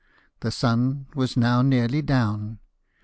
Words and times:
The 0.39 0.49
sun 0.49 1.05
Avas 1.15 1.37
now 1.37 1.61
nearly 1.61 2.01
down. 2.01 2.57